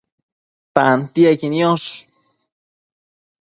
[0.73, 1.89] tantiequi niosh